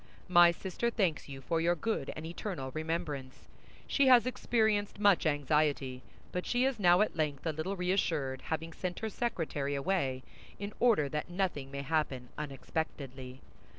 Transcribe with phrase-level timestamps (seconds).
[0.27, 3.47] My sister thanks you for your good and eternal remembrance.
[3.85, 8.73] She has experienced much anxiety; but she is now at length a little reassured, having
[8.73, 10.23] sent her secretary away
[10.57, 13.41] in order that nothing may happen unexpectedly.